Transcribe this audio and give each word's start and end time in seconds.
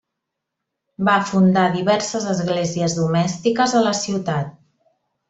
Va 1.09 1.17
fundar 1.31 1.65
diverses 1.75 2.25
esglésies 2.31 2.97
domèstiques 3.01 3.77
a 3.81 3.85
la 3.89 3.93
ciutat. 4.03 4.57